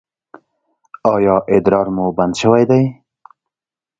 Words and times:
ایا 1.13 1.35
ادرار 1.55 1.87
مو 1.95 2.05
بند 2.17 2.33
شوی 2.41 2.63
دی؟ 2.69 2.83